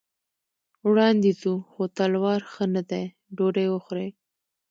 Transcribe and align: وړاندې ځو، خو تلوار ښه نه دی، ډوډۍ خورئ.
وړاندې 0.87 1.31
ځو، 1.41 1.53
خو 1.71 1.83
تلوار 1.97 2.41
ښه 2.51 2.65
نه 2.75 2.81
دی، 2.89 3.03
ډوډۍ 3.37 3.67
خورئ. 3.85 4.09